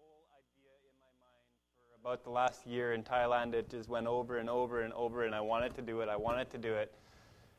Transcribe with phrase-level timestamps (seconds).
[0.00, 1.46] whole idea in my mind
[1.76, 3.54] for about the last year in Thailand.
[3.54, 6.08] It just went over and over and over, and I wanted to do it.
[6.08, 6.94] I wanted to do it.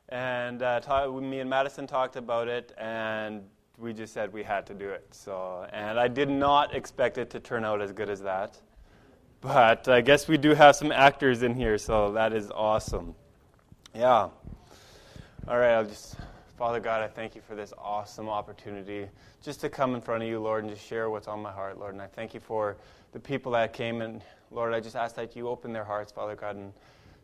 [0.09, 3.43] And uh, me and Madison talked about it, and
[3.77, 5.07] we just said we had to do it.
[5.11, 8.59] So, and I did not expect it to turn out as good as that.
[9.39, 13.15] But I guess we do have some actors in here, so that is awesome.
[13.95, 14.29] Yeah.
[15.47, 16.15] All right, I'll just,
[16.61, 19.07] Father God, I thank you for this awesome opportunity
[19.41, 21.79] just to come in front of you, Lord, and just share what's on my heart,
[21.79, 21.93] Lord.
[21.93, 22.77] And I thank you for
[23.13, 24.21] the people that came, and
[24.51, 26.71] Lord, I just ask that you open their hearts, Father God, and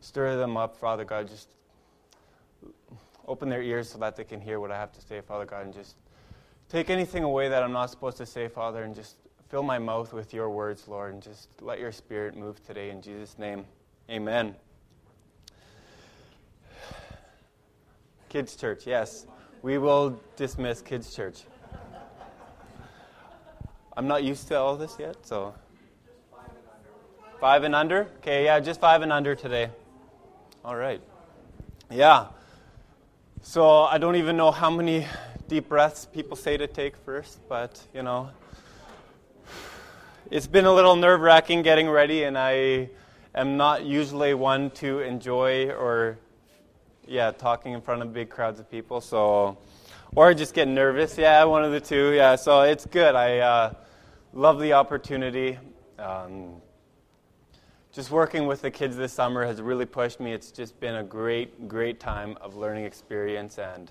[0.00, 1.28] stir them up, Father God.
[1.28, 1.50] Just
[3.28, 5.66] open their ears so that they can hear what I have to say, Father God,
[5.66, 5.94] and just
[6.68, 9.18] take anything away that I'm not supposed to say, Father, and just
[9.50, 13.00] fill my mouth with your words, Lord, and just let your spirit move today in
[13.00, 13.66] Jesus' name.
[14.10, 14.56] Amen.
[18.28, 19.26] Kids' church, yes.
[19.62, 21.42] We will dismiss kids' church.
[23.96, 25.54] I'm not used to all this yet, so.
[27.40, 28.08] Five and under?
[28.18, 29.70] Okay, yeah, just five and under today.
[30.64, 31.00] All right.
[31.90, 32.26] Yeah.
[33.40, 35.06] So I don't even know how many
[35.48, 38.30] deep breaths people say to take first, but, you know,
[40.30, 42.90] it's been a little nerve wracking getting ready, and I
[43.34, 46.18] am not usually one to enjoy or,
[47.08, 49.00] yeah, talking in front of big crowds of people.
[49.00, 49.58] So,
[50.14, 51.16] or just get nervous.
[51.16, 52.12] Yeah, one of the two.
[52.12, 53.14] Yeah, so it's good.
[53.14, 53.74] I uh,
[54.32, 55.58] love the opportunity.
[55.98, 56.60] Um,
[57.92, 60.32] just working with the kids this summer has really pushed me.
[60.32, 63.58] It's just been a great, great time of learning experience.
[63.58, 63.90] And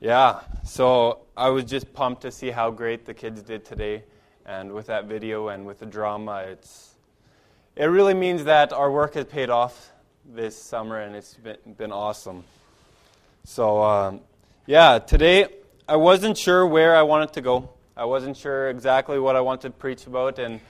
[0.00, 4.04] yeah, so I was just pumped to see how great the kids did today.
[4.46, 6.94] And with that video and with the drama, it's,
[7.76, 9.92] it really means that our work has paid off
[10.34, 12.44] this summer and it's been, been awesome.
[13.44, 14.20] So, um,
[14.66, 15.46] yeah, today
[15.88, 17.70] I wasn't sure where I wanted to go.
[17.96, 20.60] I wasn't sure exactly what I wanted to preach about, and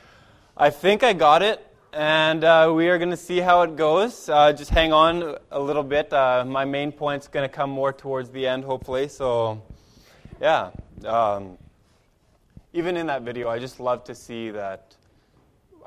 [0.57, 1.65] I think I got it.
[1.93, 4.29] And uh, we are going to see how it goes.
[4.29, 6.13] Uh, just hang on a little bit.
[6.13, 9.09] Uh, my main point's going to come more towards the end, hopefully.
[9.09, 9.61] So,
[10.41, 10.71] yeah.
[11.05, 11.59] Um,
[12.73, 14.95] even in that video, I just love to see that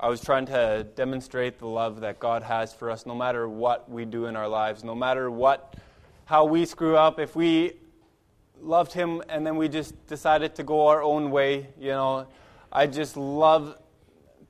[0.02, 3.88] I was trying to demonstrate the love that God has for us no matter what
[3.88, 5.76] we do in our lives, no matter what
[6.26, 7.74] how we screw up, if we
[8.60, 12.26] loved him and then we just decided to go our own way, you know,
[12.72, 13.78] I just love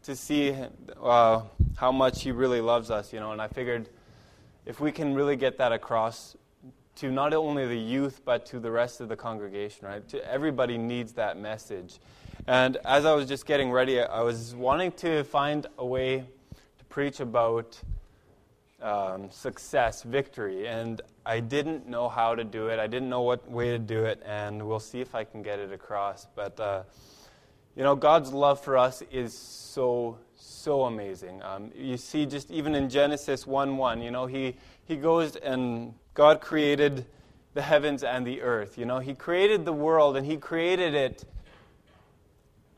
[0.03, 0.55] to see
[1.01, 1.41] uh,
[1.75, 3.89] how much he really loves us, you know, and I figured
[4.65, 6.37] if we can really get that across
[6.95, 10.07] to not only the youth but to the rest of the congregation, right?
[10.09, 11.99] To, everybody needs that message.
[12.47, 16.25] And as I was just getting ready, I was wanting to find a way
[16.79, 17.79] to preach about
[18.81, 22.79] um, success, victory, and I didn't know how to do it.
[22.79, 25.59] I didn't know what way to do it, and we'll see if I can get
[25.59, 26.25] it across.
[26.35, 26.83] But, uh,
[27.75, 31.43] you know, God's love for us is so, so amazing.
[31.43, 35.93] Um, you see, just even in Genesis 1 1, you know, he, he goes and
[36.15, 37.05] God created
[37.53, 38.79] the heavens and the earth.
[38.79, 41.23] You know, He created the world and He created it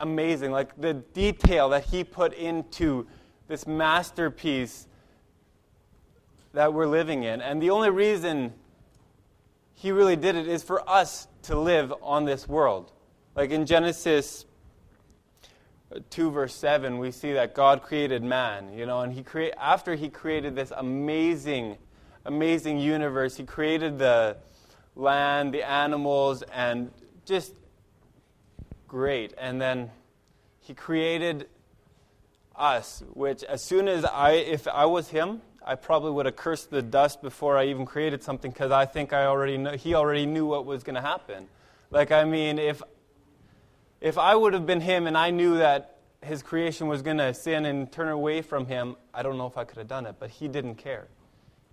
[0.04, 0.52] amazing.
[0.52, 3.08] Like the detail that He put into
[3.48, 4.88] this masterpiece
[6.54, 7.42] that we're living in.
[7.42, 8.54] And the only reason
[9.74, 12.92] He really did it is for us to live on this world.
[13.36, 14.46] Like in Genesis
[16.10, 19.94] 2 verse 7 we see that god created man you know and he create after
[19.94, 21.78] he created this amazing
[22.26, 24.36] amazing universe he created the
[24.96, 26.92] land the animals and
[27.26, 27.54] just
[28.94, 29.90] great and then
[30.60, 31.48] he created
[32.56, 36.70] us which as soon as i if i was him i probably would have cursed
[36.70, 40.28] the dust before i even created something because i think i already know he already
[40.28, 41.48] knew what was going to happen
[41.90, 42.84] like i mean if
[44.04, 47.34] if I would have been him and I knew that his creation was going to
[47.34, 50.16] sin and turn away from him, I don't know if I could have done it,
[50.20, 51.08] but he didn't care.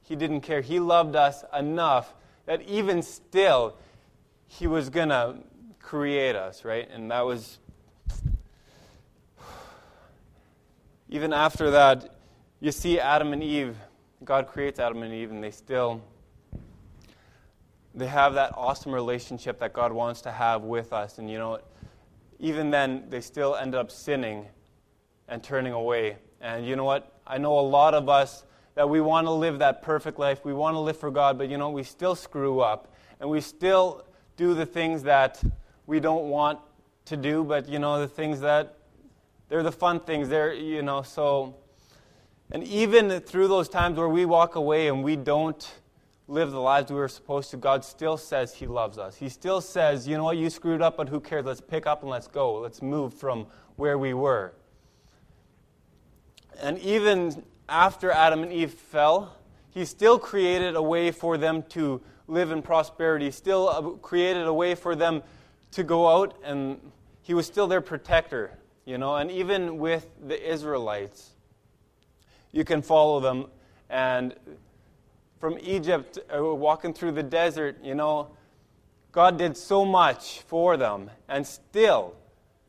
[0.04, 0.60] He didn't care.
[0.60, 2.14] He loved us enough
[2.46, 3.74] that even still,
[4.46, 5.38] he was going to
[5.80, 6.88] create us, right?
[6.90, 7.58] And that was.
[11.08, 12.14] Even after that,
[12.60, 13.76] you see Adam and Eve.
[14.24, 16.00] God creates Adam and Eve, and they still.
[17.94, 21.18] They have that awesome relationship that God wants to have with us.
[21.18, 21.58] And you know,
[22.38, 24.46] even then, they still end up sinning
[25.26, 26.16] and turning away.
[26.40, 27.20] And you know what?
[27.26, 28.44] I know a lot of us
[28.74, 30.44] that we want to live that perfect life.
[30.44, 32.94] We want to live for God, but you know, we still screw up.
[33.18, 34.04] And we still
[34.36, 35.42] do the things that
[35.90, 36.60] we don't want
[37.06, 38.76] to do, but you know, the things that
[39.48, 40.28] they're the fun things.
[40.28, 41.56] They're, you know, so.
[42.52, 45.68] And even through those times where we walk away and we don't
[46.28, 49.16] live the lives we were supposed to, God still says He loves us.
[49.16, 51.44] He still says, you know what, you screwed up, but who cares?
[51.44, 52.60] Let's pick up and let's go.
[52.60, 54.52] Let's move from where we were.
[56.62, 59.36] And even after Adam and Eve fell,
[59.70, 64.54] he still created a way for them to live in prosperity, still uh, created a
[64.54, 65.24] way for them
[65.72, 66.80] to go out, and
[67.22, 69.16] he was still their protector, you know.
[69.16, 71.30] And even with the Israelites,
[72.52, 73.46] you can follow them.
[73.88, 74.34] And
[75.38, 78.28] from Egypt, uh, walking through the desert, you know,
[79.12, 82.14] God did so much for them, and still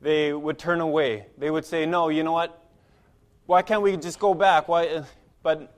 [0.02, 1.28] they would turn away.
[1.38, 2.58] They would say, No, you know what?
[3.46, 4.68] Why can't we just go back?
[4.68, 5.04] Why?
[5.44, 5.76] But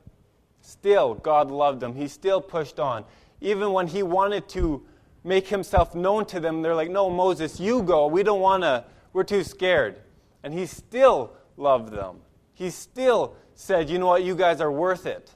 [0.62, 1.96] still, God loved them.
[1.96, 3.04] He still pushed on.
[3.42, 4.86] Even when He wanted to
[5.24, 8.08] make Himself known to them, they're like, No, Moses, you go.
[8.08, 8.86] We don't want to.
[9.14, 10.02] We're too scared.
[10.44, 12.18] And He still loved them.
[12.54, 14.24] He still said, You know what?
[14.24, 15.32] You guys are worth it.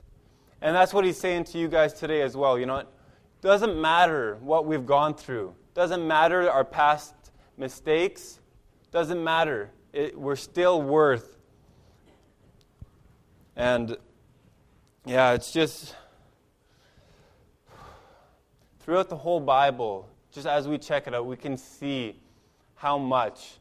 [0.62, 2.58] And that's what He's saying to you guys today as well.
[2.58, 2.94] You know what?
[3.42, 5.54] Doesn't matter what we've gone through.
[5.74, 7.14] Doesn't matter our past
[7.56, 8.40] mistakes.
[8.92, 9.72] Doesn't matter.
[9.94, 11.38] It, we're still worth.
[13.56, 13.98] And
[15.06, 15.96] yeah, it's just
[18.88, 22.18] throughout the whole Bible, just as we check it out, we can see
[22.76, 23.58] how much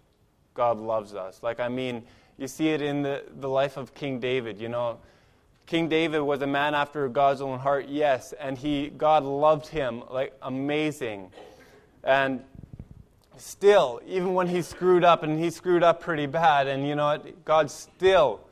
[0.55, 1.43] God loves us.
[1.43, 2.05] Like, I mean,
[2.39, 5.01] you see it in the, the life of King David, you know.
[5.67, 10.05] King David was a man after God's own heart, yes, and he God loved him
[10.11, 11.33] like amazing.
[12.05, 12.45] And
[13.37, 17.07] still, even when he screwed up, and he screwed up pretty bad, and you know
[17.07, 17.45] what?
[17.45, 18.43] God still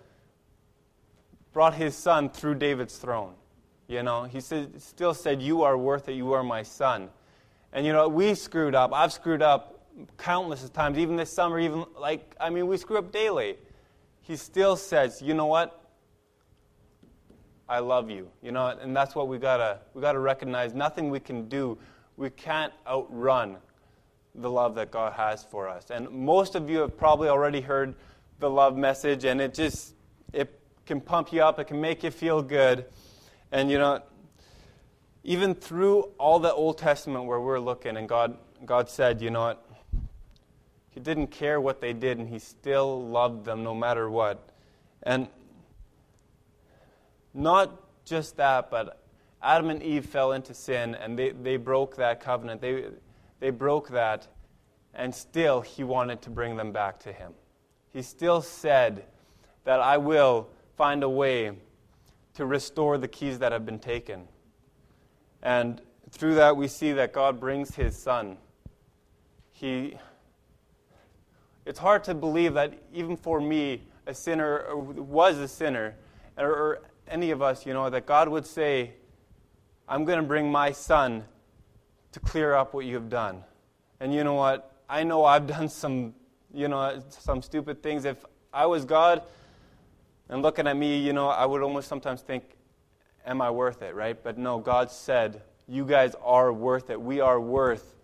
[1.53, 3.35] brought his son through David's throne.
[3.87, 7.11] You know, he said, still said, You are worth it, you are my son.
[7.73, 8.93] And you know, we screwed up.
[8.93, 9.85] I've screwed up
[10.17, 13.57] countless times, even this summer, even like, I mean, we screw up daily.
[14.23, 15.81] He still says, You know what?
[17.69, 18.29] I love you.
[18.43, 20.75] You know, and that's what we gotta we gotta recognize.
[20.75, 21.79] Nothing we can do,
[22.17, 23.57] we can't outrun
[24.35, 25.91] the love that God has for us.
[25.91, 27.95] And most of you have probably already heard
[28.41, 29.95] the love message, and it just
[30.33, 32.87] it can pump you up, it can make you feel good.
[33.55, 34.03] And you know,
[35.23, 38.37] even through all the Old Testament where we're looking, and God
[38.67, 39.65] God said, you know what?
[40.91, 44.51] He didn't care what they did, and he still loved them no matter what.
[45.05, 45.29] And
[47.33, 49.01] not just that, but
[49.41, 52.61] Adam and Eve fell into sin and they, they broke that covenant.
[52.61, 52.87] They,
[53.39, 54.27] they broke that,
[54.95, 57.35] and still he wanted to bring them back to him.
[57.93, 59.05] He still said
[59.63, 61.53] that I will find a way
[62.35, 64.29] to restore the keys that have been taken.
[65.43, 68.37] And through that, we see that God brings his son.
[69.53, 69.97] He,
[71.65, 75.97] it's hard to believe that even for me, a sinner, was a sinner,
[76.37, 78.93] or, any of us, you know, that God would say,
[79.87, 81.25] I'm going to bring my son
[82.13, 83.45] to clear up what you have done.
[84.01, 84.73] And you know what?
[84.89, 86.15] I know I've done some,
[86.53, 88.05] you know, some stupid things.
[88.05, 89.23] If I was God
[90.29, 92.45] and looking at me, you know, I would almost sometimes think,
[93.27, 94.21] am I worth it, right?
[94.23, 97.01] But no, God said, you guys are worth it.
[97.01, 97.95] We are worth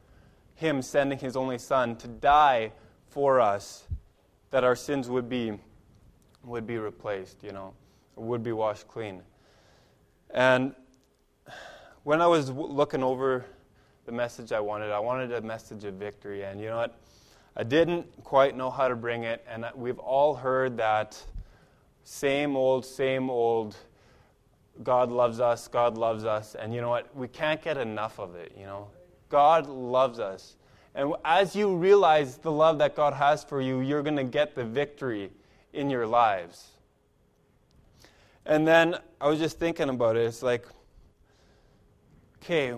[0.55, 2.73] him sending his only son to die
[3.09, 3.85] for us
[4.51, 5.59] that our sins would be
[6.43, 7.75] would be replaced, you know
[8.21, 9.23] would be washed clean.
[10.33, 10.75] And
[12.05, 13.45] when I was looking over
[14.07, 16.45] the message I wanted, I wanted a message of victory.
[16.45, 16.99] And you know what?
[17.57, 19.45] I didn't quite know how to bring it.
[19.49, 21.23] And we've all heard that
[22.11, 23.77] same old, same old,
[24.83, 26.57] God loves us, God loves us.
[26.57, 27.15] And you know what?
[27.15, 28.89] We can't get enough of it, you know?
[29.29, 30.57] God loves us.
[30.97, 34.57] And as you realize the love that God has for you, you're going to get
[34.57, 35.31] the victory
[35.73, 36.71] in your lives.
[38.45, 40.27] And then I was just thinking about it.
[40.27, 40.67] It's like,
[42.43, 42.75] okay,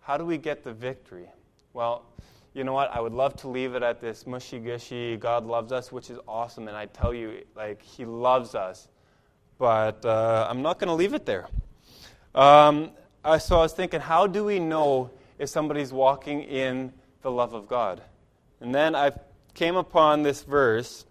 [0.00, 1.28] how do we get the victory?
[1.72, 2.04] Well,
[2.54, 2.90] you know what?
[2.92, 6.18] I would love to leave it at this mushy gushy, God loves us, which is
[6.28, 6.68] awesome.
[6.68, 8.88] And I tell you, like, He loves us.
[9.58, 11.48] But uh, I'm not going to leave it there.
[12.34, 12.90] Um,
[13.24, 16.92] I, so I was thinking, how do we know if somebody's walking in
[17.22, 18.02] the love of God?
[18.60, 19.12] And then I
[19.54, 21.06] came upon this verse.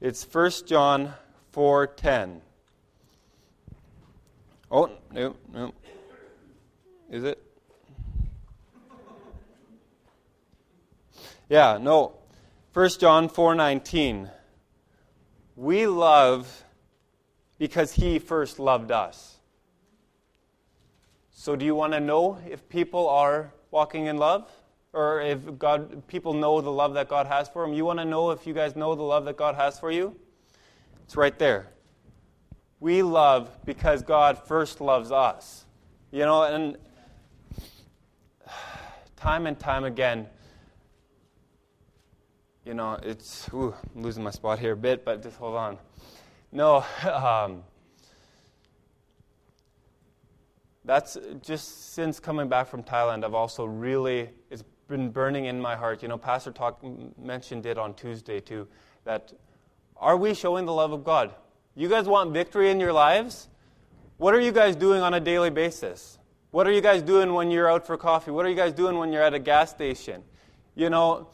[0.00, 1.14] It's 1 John
[1.54, 2.40] 4:10.
[4.70, 5.72] Oh, no, no.
[7.10, 7.45] Is it?
[11.48, 12.14] Yeah, no.
[12.72, 14.30] 1 John 4:19.
[15.54, 16.64] We love
[17.58, 19.38] because he first loved us.
[21.30, 24.50] So do you want to know if people are walking in love
[24.92, 27.72] or if God people know the love that God has for them?
[27.72, 30.16] You want to know if you guys know the love that God has for you?
[31.04, 31.68] It's right there.
[32.80, 35.64] We love because God first loves us.
[36.10, 36.76] You know, and
[39.16, 40.26] time and time again,
[42.66, 45.78] you know, it's, ooh, I'm losing my spot here a bit, but just hold on.
[46.50, 47.62] no, um,
[50.84, 55.76] that's just since coming back from Thailand, I've also really, it's been burning in my
[55.76, 56.02] heart.
[56.02, 56.82] You know, Pastor talk,
[57.16, 58.66] mentioned it on Tuesday too,
[59.04, 59.32] that
[59.96, 61.34] are we showing the love of God?
[61.76, 63.48] You guys want victory in your lives?
[64.16, 66.18] What are you guys doing on a daily basis?
[66.50, 68.32] What are you guys doing when you're out for coffee?
[68.32, 70.22] What are you guys doing when you're at a gas station?
[70.74, 71.28] You know,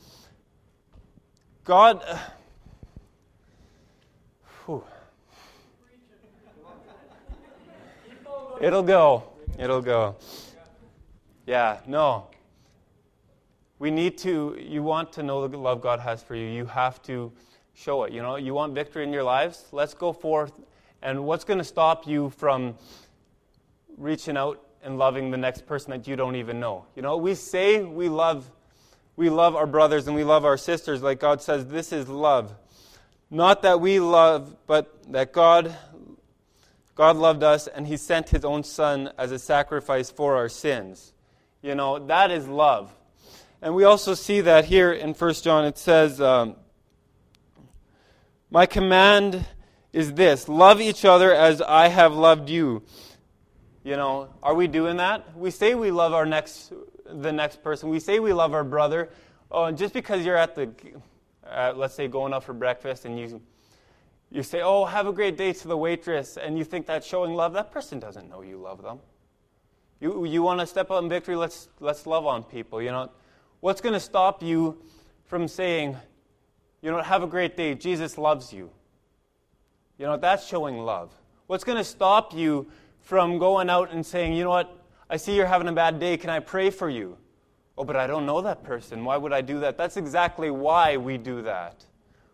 [1.65, 2.03] God.
[2.05, 2.19] Uh,
[4.67, 4.85] whew.
[8.61, 9.23] It'll go.
[9.59, 10.17] It'll go.
[11.47, 12.27] Yeah, no.
[13.79, 16.47] We need to, you want to know the love God has for you.
[16.47, 17.33] You have to
[17.75, 18.13] show it.
[18.13, 19.67] You know, you want victory in your lives?
[19.71, 20.53] Let's go forth.
[21.01, 22.77] And what's going to stop you from
[23.97, 26.87] reaching out and loving the next person that you don't even know?
[26.97, 28.51] You know, we say we love
[29.17, 32.55] we love our brothers and we love our sisters like God says this is love.
[33.31, 35.77] Not that we love, but that God
[36.95, 41.13] God loved us and he sent his own son as a sacrifice for our sins.
[41.63, 42.93] You know, that is love.
[43.63, 46.57] And we also see that here in 1 John it says um,
[48.51, 49.47] my command
[49.93, 52.83] is this love each other as I have loved you.
[53.85, 55.37] You know, are we doing that?
[55.37, 56.73] We say we love our next,
[57.21, 57.89] the next person.
[57.89, 59.11] We say we love our brother.
[59.51, 60.71] Oh, and just because you're at the,
[61.47, 63.41] uh, let's say, going out for breakfast and you,
[64.31, 67.35] you say, oh, have a great day to the waitress, and you think that's showing
[67.35, 68.99] love, that person doesn't know you love them.
[70.01, 71.37] You, you want to step up in victory?
[71.37, 72.81] Let's, let's love on people.
[72.81, 73.11] You know,
[73.61, 74.79] what's going to stop you
[75.27, 75.97] from saying,
[76.81, 77.75] you know, have a great day.
[77.75, 78.71] Jesus loves you.
[79.99, 81.13] You know, that's showing love.
[81.47, 82.67] What's going to stop you
[83.01, 84.82] from going out and saying, you know what,
[85.13, 86.17] I see you're having a bad day.
[86.17, 87.19] Can I pray for you?
[87.77, 89.05] Oh, but I don't know that person.
[89.05, 89.77] Why would I do that?
[89.77, 91.85] That's exactly why we do that.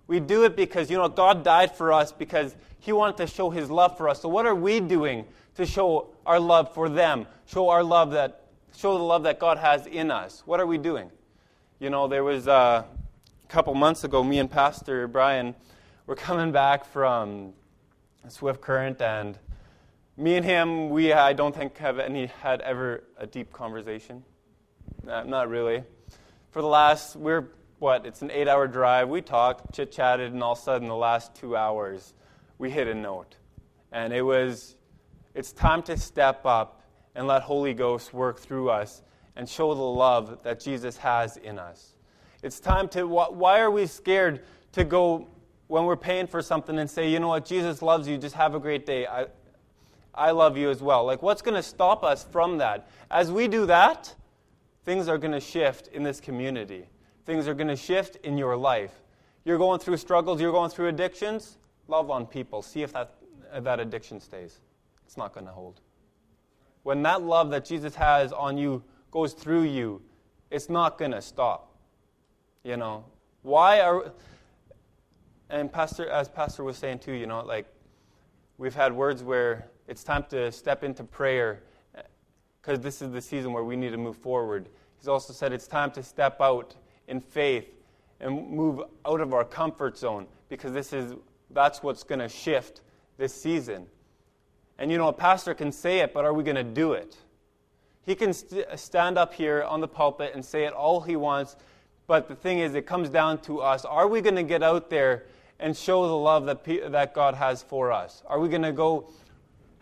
[0.06, 3.50] We do it because, you know, God died for us because He wanted to show
[3.50, 4.22] His love for us.
[4.22, 5.24] So, what are we doing
[5.56, 7.26] to show our love for them?
[7.46, 8.42] Show our love that,
[8.76, 10.44] show the love that God has in us?
[10.46, 11.10] What are we doing?
[11.80, 12.84] You know, there was, uh,
[13.42, 15.56] a couple months ago, me and Pastor Brian
[16.06, 17.54] were coming back from
[18.28, 19.36] Swift Current, and
[20.18, 24.24] me and him, we I don't think have any had ever a deep conversation.
[25.04, 25.84] Not, not really.
[26.50, 28.04] For the last, we're what?
[28.04, 29.08] It's an eight-hour drive.
[29.08, 32.14] We talked, chit-chatted, and all of a sudden, the last two hours,
[32.58, 33.36] we hit a note,
[33.92, 34.74] and it was,
[35.36, 36.82] it's time to step up
[37.14, 39.02] and let Holy Ghost work through us
[39.36, 41.94] and show the love that Jesus has in us.
[42.42, 45.28] It's time to, why are we scared to go
[45.68, 48.56] when we're paying for something and say, you know what, Jesus loves you, just have
[48.56, 49.06] a great day.
[49.06, 49.26] I,
[50.18, 51.04] I love you as well.
[51.04, 52.88] Like, what's going to stop us from that?
[53.10, 54.14] As we do that,
[54.84, 56.86] things are going to shift in this community.
[57.24, 58.92] Things are going to shift in your life.
[59.44, 61.58] You're going through struggles, you're going through addictions.
[61.86, 62.60] Love on people.
[62.62, 63.14] See if that,
[63.60, 64.60] that addiction stays.
[65.06, 65.80] It's not going to hold.
[66.82, 70.02] When that love that Jesus has on you goes through you,
[70.50, 71.74] it's not going to stop.
[72.64, 73.04] You know,
[73.42, 74.12] why are
[75.50, 77.66] and pastor as pastor was saying too, you know, like
[78.58, 81.62] we've had words where it's time to step into prayer
[81.96, 82.02] uh,
[82.60, 84.68] because this is the season where we need to move forward.
[84.98, 86.76] He's also said it's time to step out
[87.08, 87.66] in faith
[88.20, 91.14] and move out of our comfort zone because this is
[91.50, 92.82] that's what's going to shift
[93.16, 93.86] this season.
[94.78, 97.16] And you know, a pastor can say it, but are we going to do it?
[98.04, 101.56] He can st- stand up here on the pulpit and say it all he wants,
[102.06, 103.84] but the thing is, it comes down to us.
[103.84, 105.26] Are we going to get out there
[105.58, 108.22] and show the love that, that God has for us?
[108.26, 109.10] Are we going to go,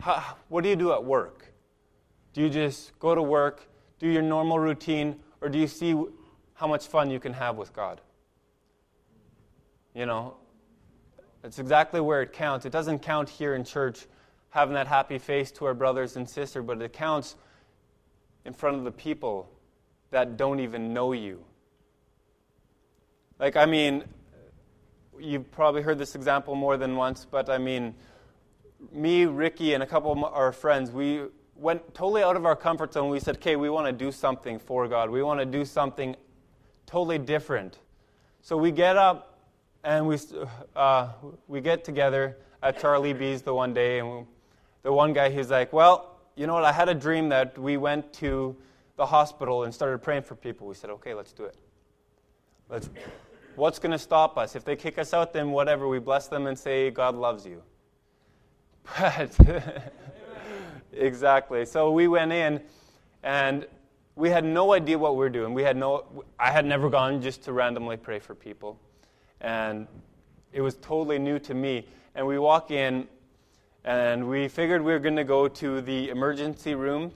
[0.01, 1.53] how, what do you do at work?
[2.33, 5.95] Do you just go to work, do your normal routine, or do you see
[6.55, 8.01] how much fun you can have with God?
[9.95, 10.37] You know,
[11.43, 12.67] it's exactly where it counts.
[12.67, 14.07] It doesn't count here in church
[14.51, 17.37] having that happy face to our brothers and sisters, but it counts
[18.45, 19.51] in front of the people
[20.11, 21.45] that don't even know you
[23.39, 24.05] like, I mean,
[25.19, 27.95] you've probably heard this example more than once, but I mean,
[28.93, 31.23] me, Ricky, and a couple of our friends, we
[31.55, 33.11] went totally out of our comfort zone.
[33.11, 35.11] We said, okay, we want to do something for God.
[35.11, 36.17] We want to do something
[36.87, 37.79] totally different.
[38.43, 39.41] So we get up
[39.83, 40.19] and we,
[40.75, 41.09] uh,
[41.49, 44.25] we get together at Charlie B's the one day, and we,
[44.83, 46.65] the one guy, he's like, well, you know what?
[46.65, 48.57] I had a dream that we went to
[48.97, 50.67] the hospital and started praying for people.
[50.67, 51.57] We said, okay, let's do it.
[52.69, 52.91] Let's
[53.57, 54.55] What's going to stop us?
[54.55, 55.89] If they kick us out, then whatever.
[55.89, 57.63] We bless them and say, God loves you.
[60.97, 61.67] Exactly.
[61.67, 62.61] So we went in
[63.23, 63.67] and
[64.15, 65.53] we had no idea what we were doing.
[65.53, 68.81] We had no, I had never gone just to randomly pray for people.
[69.41, 69.87] And
[70.53, 71.87] it was totally new to me.
[72.15, 73.07] And we walk in,
[73.85, 77.13] and we figured we were going to go to the emergency room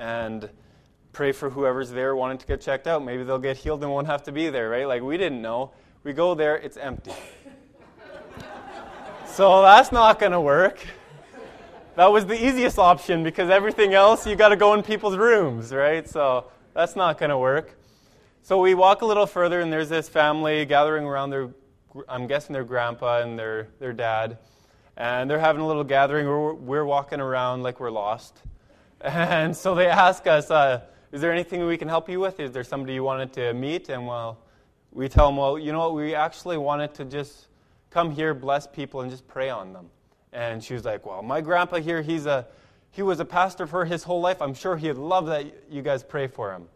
[0.00, 0.50] and
[1.12, 3.04] pray for whoever's there wanting to get checked out.
[3.04, 4.88] Maybe they'll get healed and won't have to be there, right?
[4.88, 5.70] Like, we didn't know.
[6.02, 7.12] We go there, it's empty.
[9.26, 10.84] so that's not going to work.
[11.96, 15.72] That was the easiest option because everything else you got to go in people's rooms,
[15.72, 16.08] right?
[16.08, 17.76] So that's not going to work.
[18.42, 21.50] So we walk a little further, and there's this family gathering around their,
[22.08, 24.38] I'm guessing their grandpa and their, their dad.
[24.96, 26.26] And they're having a little gathering.
[26.26, 28.40] We're, we're walking around like we're lost.
[29.02, 32.38] And so they ask us, uh, Is there anything we can help you with?
[32.38, 33.88] Is there somebody you wanted to meet?
[33.88, 34.38] And well,
[34.92, 35.94] we tell them, Well, you know what?
[35.94, 37.46] We actually wanted to just
[37.88, 39.88] come here, bless people, and just pray on them.
[40.32, 42.46] And she was like, Well, my grandpa here, he's a,
[42.90, 44.40] he was a pastor for his whole life.
[44.40, 46.68] I'm sure he'd love that you guys pray for him.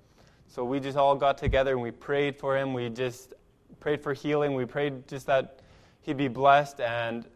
[0.47, 2.73] So we just all got together and we prayed for him.
[2.75, 3.35] We just
[3.81, 4.55] prayed for healing.
[4.55, 5.61] We prayed just that
[6.03, 6.81] he'd be blessed.
[6.81, 7.27] And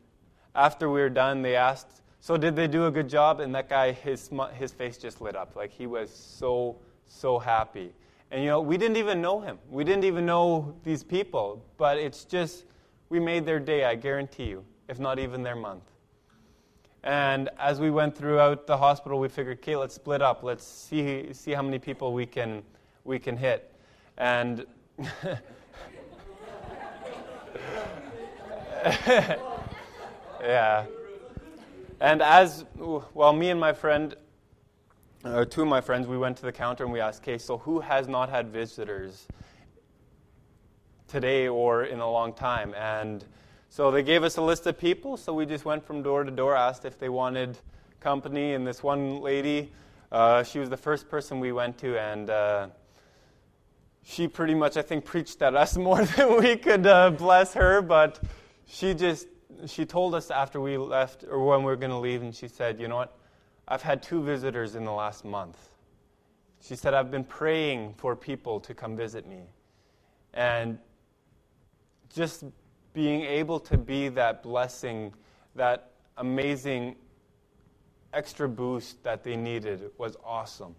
[0.55, 3.41] after we were done, they asked, So did they do a good job?
[3.41, 5.57] And that guy, his, his face just lit up.
[5.57, 7.93] Like he was so, so happy.
[8.31, 9.59] And you know, we didn't even know him.
[9.71, 11.65] We didn't even know these people.
[11.77, 12.65] But it's just,
[13.09, 15.83] we made their day, I guarantee you, if not even their month.
[17.05, 20.43] And as we went throughout the hospital, we figured, okay, let's split up.
[20.43, 22.63] Let's see, see how many people we can,
[23.05, 23.73] we can hit.
[24.17, 24.67] And
[30.41, 30.87] yeah.
[32.01, 34.15] And as, well, me and my friend,
[35.25, 37.59] or two of my friends, we went to the counter and we asked, okay, so
[37.59, 39.27] who has not had visitors
[41.07, 42.75] today or in a long time?
[42.75, 43.25] And
[43.71, 46.31] so they gave us a list of people, so we just went from door to
[46.31, 47.59] door, asked if they wanted
[48.01, 48.55] company.
[48.55, 49.71] And this one lady,
[50.11, 52.69] uh, she was the first person we went to, and uh,
[54.05, 57.83] she pretty much, I think, preached at us more than we could uh, bless her.
[57.83, 58.21] But
[58.67, 59.29] she just,
[59.67, 62.49] she told us after we left, or when we were going to leave, and she
[62.49, 63.17] said, You know what?
[63.69, 65.69] I've had two visitors in the last month.
[66.61, 69.43] She said, I've been praying for people to come visit me.
[70.33, 70.79] And
[72.15, 72.45] just
[72.95, 75.13] being able to be that blessing,
[75.55, 76.97] that amazing
[78.13, 80.75] extra boost that they needed was awesome.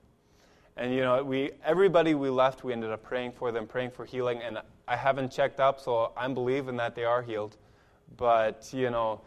[0.77, 4.05] And you know, we everybody we left, we ended up praying for them, praying for
[4.05, 4.41] healing.
[4.41, 7.57] And I haven't checked up, so I'm believing that they are healed.
[8.17, 9.21] But you know,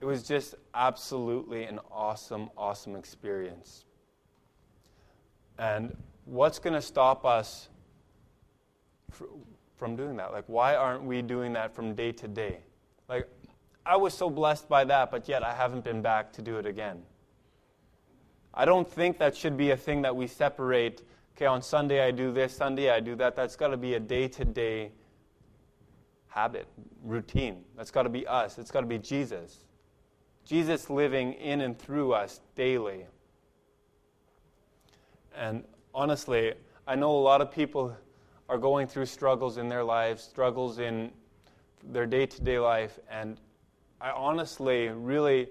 [0.00, 3.84] it was just absolutely an awesome, awesome experience.
[5.58, 7.68] And what's going to stop us
[9.84, 10.32] from doing that?
[10.32, 12.60] Like, why aren't we doing that from day to day?
[13.06, 13.28] Like,
[13.84, 16.64] I was so blessed by that, but yet I haven't been back to do it
[16.64, 17.02] again.
[18.54, 21.02] I don't think that should be a thing that we separate.
[21.36, 23.36] Okay, on Sunday I do this, Sunday I do that.
[23.36, 24.92] That's got to be a day to day
[26.28, 26.66] habit,
[27.02, 27.62] routine.
[27.76, 28.56] That's got to be us.
[28.56, 29.66] It's got to be Jesus.
[30.46, 33.04] Jesus living in and through us daily.
[35.36, 35.62] And
[35.94, 36.54] honestly,
[36.86, 37.94] I know a lot of people
[38.48, 41.10] are going through struggles in their lives, struggles in
[41.82, 42.98] their day to day life.
[43.10, 43.38] And
[44.00, 45.48] I honestly really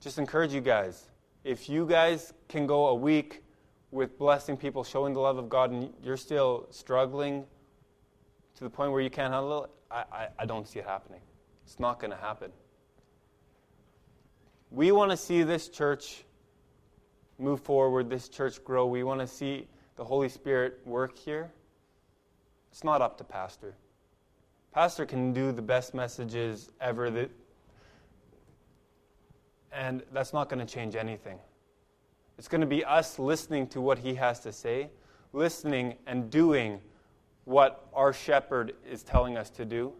[0.00, 1.10] just encourage you guys
[1.44, 3.42] if you guys can go a week
[3.90, 7.44] with blessing people, showing the love of God, and you're still struggling
[8.56, 11.20] to the point where you can't handle it, I, I, I don't see it happening.
[11.64, 12.52] It's not going to happen.
[14.70, 16.24] We want to see this church
[17.38, 18.86] move forward, this church grow.
[18.86, 21.50] We want to see the Holy Spirit work here.
[22.70, 23.74] It's not up to pastor.
[24.72, 27.30] Pastor can do the best messages ever that
[29.72, 31.38] and that's not going to change anything.
[32.38, 34.90] It's going to be us listening to what he has to say,
[35.32, 36.80] listening and doing
[37.44, 39.92] what our shepherd is telling us to do,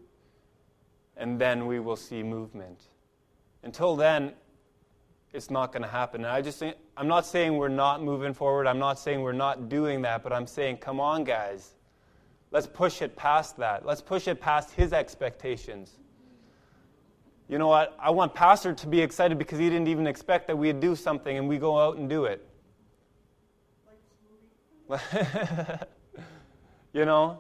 [1.16, 2.80] and then we will see movement.
[3.62, 4.32] Until then,
[5.32, 6.24] it's not going to happen.
[6.24, 8.66] And I just think, I'm not saying we're not moving forward.
[8.66, 11.74] I'm not saying we're not doing that, but I'm saying, come on, guys.
[12.52, 13.86] Let's push it past that.
[13.86, 15.92] Let's push it past his expectations.
[17.48, 17.96] You know what?
[17.98, 21.36] I want Pastor to be excited because he didn't even expect that we'd do something
[21.36, 22.46] and we go out and do it.
[26.92, 27.38] you know?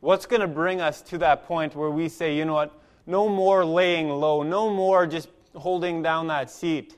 [0.00, 2.78] What's going to bring us to that point where we say, you know what?
[3.06, 6.96] No more laying low, no more just holding down that seat,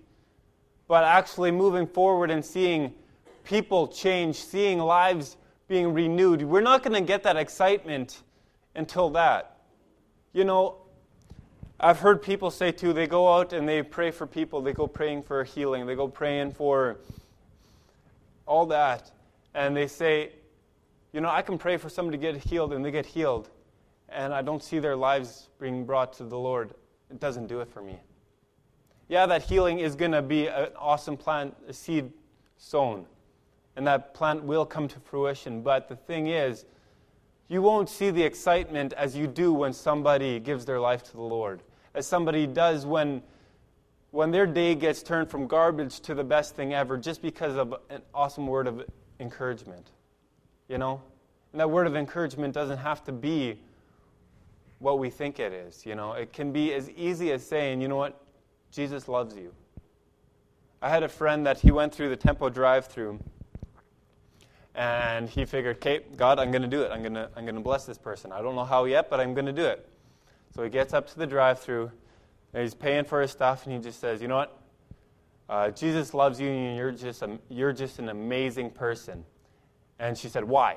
[0.87, 2.95] but actually moving forward and seeing
[3.43, 5.37] people change, seeing lives
[5.69, 6.43] being renewed.
[6.43, 8.23] We're not going to get that excitement
[8.75, 9.59] until that.
[10.33, 10.77] You know,
[11.81, 14.61] I've heard people say too, they go out and they pray for people.
[14.63, 15.87] They go praying for healing.
[15.87, 16.99] They go praying for
[18.47, 19.11] all that.
[19.55, 20.33] And they say,
[21.13, 23.49] you know, I can pray for somebody to get healed, and they get healed.
[24.09, 26.71] and I don't see their lives being brought to the Lord,
[27.11, 27.99] it doesn't do it for me.
[29.09, 32.11] Yeah, that healing is going to be an awesome plant, a seed
[32.57, 33.07] sown,
[33.77, 35.63] and that plant will come to fruition.
[35.63, 36.65] But the thing is,
[37.49, 41.23] you won't see the excitement as you do when somebody gives their life to the
[41.23, 41.63] Lord,
[41.95, 43.23] as somebody does when,
[44.11, 47.75] when their day gets turned from garbage to the best thing ever just because of
[47.91, 48.85] an awesome word of
[49.21, 49.91] encouragement.
[50.69, 51.03] You know?
[51.53, 53.61] And that word of encouragement doesn't have to be
[54.79, 55.85] what we think it is.
[55.87, 58.21] You know, it can be as easy as saying, you know what,
[58.71, 59.53] Jesus loves you.
[60.83, 63.21] I had a friend that he went through the Tempo drive-through,
[64.75, 66.91] and he figured, "Okay, God, I'm going to do it.
[66.91, 68.33] I'm going to I'm going to bless this person.
[68.33, 69.89] I don't know how yet, but I'm going to do it."
[70.55, 71.91] So he gets up to the drive-through,
[72.53, 74.59] and he's paying for his stuff, and he just says, "You know what?
[75.49, 79.25] Uh, Jesus loves you, and you're just a, you're just an amazing person."
[79.99, 80.77] And she said, "Why?"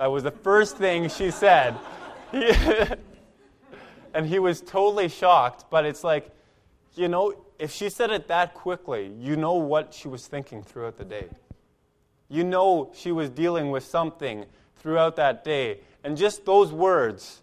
[0.00, 1.76] That was the first thing she said.
[2.32, 6.30] and he was totally shocked, but it's like,
[6.94, 10.96] you know, if she said it that quickly, you know what she was thinking throughout
[10.96, 11.28] the day.
[12.30, 15.80] You know she was dealing with something throughout that day.
[16.02, 17.42] And just those words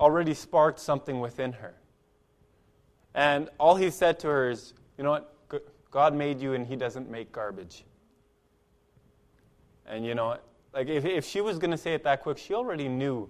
[0.00, 1.74] already sparked something within her.
[3.14, 5.32] And all he said to her is, you know what?
[5.90, 7.84] God made you and he doesn't make garbage.
[9.86, 10.38] And you know,
[10.72, 13.28] like if, if she was going to say it that quick, she already knew.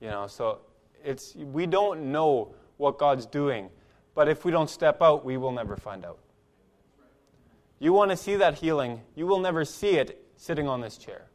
[0.00, 0.60] You know, so
[1.04, 3.70] it's, we don't know what God's doing.
[4.14, 6.18] But if we don't step out, we will never find out.
[7.84, 11.26] You want to see that healing, you will never see it sitting on this chair.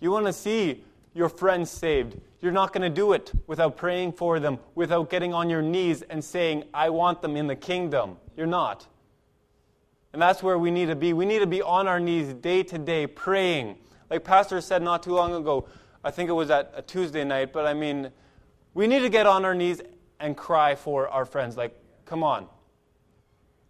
[0.00, 0.82] You want to see
[1.14, 2.20] your friends saved.
[2.40, 6.02] You're not going to do it without praying for them, without getting on your knees
[6.02, 8.16] and saying, I want them in the kingdom.
[8.36, 8.88] You're not.
[10.12, 11.12] And that's where we need to be.
[11.12, 13.76] We need to be on our knees day to day praying.
[14.10, 15.68] Like Pastor said not too long ago,
[16.02, 18.10] I think it was at a Tuesday night, but I mean,
[18.74, 19.80] we need to get on our knees
[20.18, 21.56] and cry for our friends.
[21.56, 22.48] Like, come on.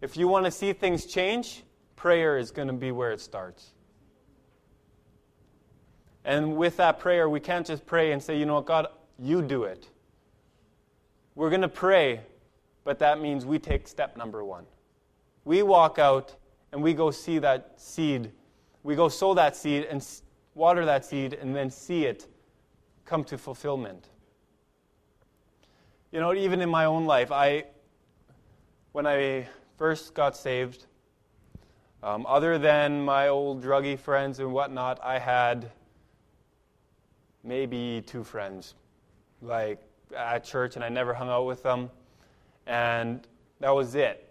[0.01, 1.63] If you want to see things change,
[1.95, 3.71] prayer is going to be where it starts.
[6.23, 8.87] And with that prayer, we can't just pray and say, you know what, God,
[9.19, 9.87] you do it.
[11.35, 12.21] We're going to pray,
[12.83, 14.65] but that means we take step number one.
[15.43, 16.35] We walk out
[16.71, 18.31] and we go see that seed.
[18.83, 20.05] We go sow that seed and
[20.55, 22.27] water that seed and then see it
[23.05, 24.09] come to fulfillment.
[26.11, 27.65] You know, even in my own life, I,
[28.93, 30.85] when I first got saved,
[32.03, 35.71] um, other than my old druggy friends and whatnot, I had
[37.43, 38.75] maybe two friends,
[39.41, 39.81] like
[40.15, 41.89] at church, and I never hung out with them.
[42.67, 43.25] And
[43.59, 44.21] that was it.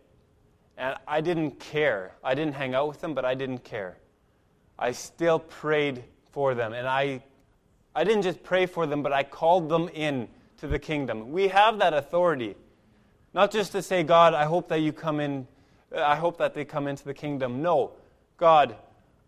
[0.77, 2.13] And I didn't care.
[2.23, 3.97] I didn't hang out with them, but I didn't care.
[4.79, 6.73] I still prayed for them.
[6.73, 7.23] And I,
[7.95, 10.29] I didn't just pray for them, but I called them in
[10.59, 11.31] to the kingdom.
[11.33, 12.57] We have that authority.
[13.35, 15.49] Not just to say, God, I hope that you come in,
[15.95, 17.61] uh, I hope that they come into the kingdom.
[17.61, 17.93] No,
[18.37, 18.77] God,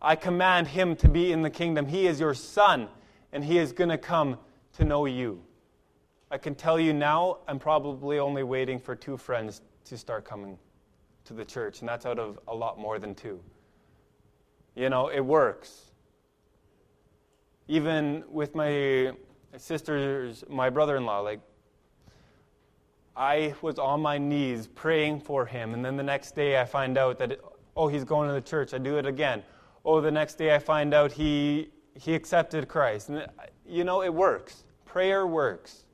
[0.01, 1.87] I command him to be in the kingdom.
[1.87, 2.89] He is your son,
[3.33, 4.39] and he is going to come
[4.75, 5.43] to know you.
[6.31, 10.57] I can tell you now, I'm probably only waiting for two friends to start coming
[11.25, 13.41] to the church, and that's out of a lot more than two.
[14.77, 15.83] You know, it works.
[17.67, 19.13] Even with my
[19.57, 21.41] sisters, my brother in law, like,
[23.17, 26.99] I was on my knees praying for him, and then the next day I find
[26.99, 27.41] out that,
[27.75, 28.75] oh, he's going to the church.
[28.75, 29.43] I do it again.
[29.85, 33.09] Oh, the next day I find out he, he accepted Christ.
[33.09, 33.27] And,
[33.67, 34.65] you know, it works.
[34.85, 35.85] Prayer works.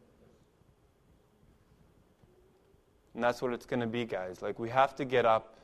[3.14, 4.42] And that's what it's going to be, guys.
[4.42, 5.58] Like, we have to get up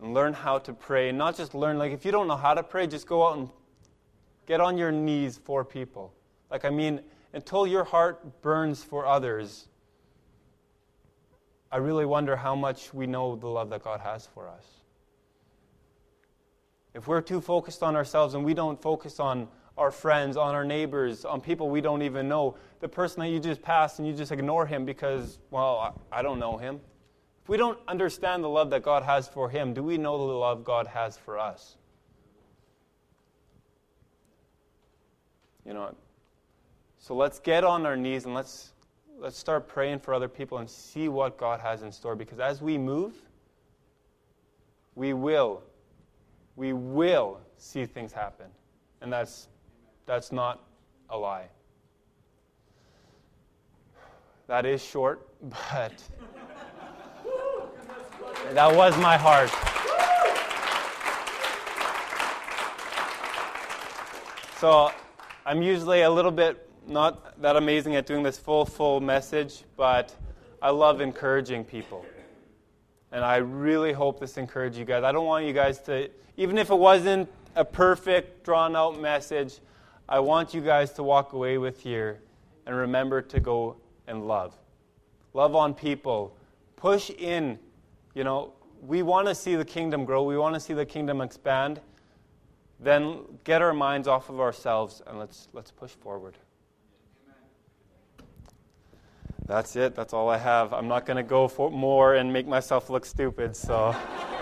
[0.00, 1.08] and learn how to pray.
[1.08, 3.38] And not just learn, like, if you don't know how to pray, just go out
[3.38, 3.48] and
[4.46, 6.12] get on your knees for people.
[6.50, 7.00] Like, I mean,
[7.32, 9.68] until your heart burns for others,
[11.74, 14.64] I really wonder how much we know the love that God has for us.
[16.94, 20.64] If we're too focused on ourselves and we don't focus on our friends, on our
[20.64, 24.14] neighbors, on people we don't even know, the person that you just passed and you
[24.14, 26.80] just ignore him because, well, I don't know him.
[27.42, 30.32] If we don't understand the love that God has for him, do we know the
[30.32, 31.74] love God has for us?
[35.66, 35.92] You know,
[36.98, 38.73] so let's get on our knees and let's,
[39.18, 42.16] let's start praying for other people and see what God has in store.
[42.16, 43.14] Because as we move,
[44.94, 45.62] we will,
[46.56, 48.46] we will see things happen.
[49.00, 49.48] And that's,
[50.06, 50.62] that's not
[51.10, 51.46] a lie.
[54.46, 55.92] That is short, but
[58.52, 59.50] that was my heart.
[64.58, 64.90] So
[65.46, 70.14] I'm usually a little bit not that amazing at doing this full, full message, but
[70.60, 72.04] I love encouraging people.
[73.12, 75.04] And I really hope this encourages you guys.
[75.04, 79.60] I don't want you guys to, even if it wasn't a perfect, drawn out message,
[80.08, 82.20] I want you guys to walk away with here
[82.66, 84.54] and remember to go and love.
[85.32, 86.36] Love on people.
[86.76, 87.58] Push in.
[88.14, 91.20] You know, we want to see the kingdom grow, we want to see the kingdom
[91.20, 91.80] expand.
[92.80, 96.36] Then get our minds off of ourselves and let's, let's push forward.
[99.46, 99.94] That's it.
[99.94, 100.72] That's all I have.
[100.72, 103.94] I'm not going to go for more and make myself look stupid, so.